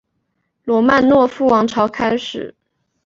[0.63, 2.55] 罗曼诺夫王朝开始。